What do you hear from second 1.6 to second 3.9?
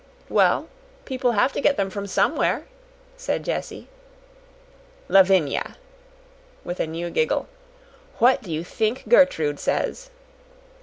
get them from somewhere," said Jessie.